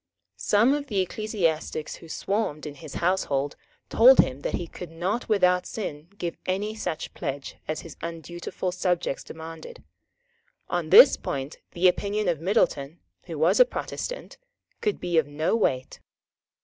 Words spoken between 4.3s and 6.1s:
that he could not without sin